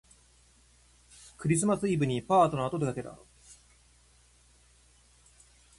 [1.37, 3.19] クリスマスイブにパートナーとでかけた